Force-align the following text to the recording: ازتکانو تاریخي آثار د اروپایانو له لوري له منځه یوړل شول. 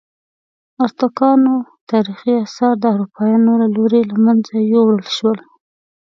ازتکانو 0.85 1.55
تاریخي 1.89 2.31
آثار 2.45 2.73
د 2.79 2.83
اروپایانو 2.93 3.51
له 3.61 3.67
لوري 3.75 4.01
له 4.11 4.15
منځه 4.25 4.53
یوړل 4.73 5.05
شول. 5.15 5.39